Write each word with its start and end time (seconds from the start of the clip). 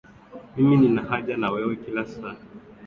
Mimi 0.57 0.77
ninahaja 0.77 1.37
na 1.37 1.51
wewe 1.51 1.75
kila 1.75 2.05
saa 2.05 2.35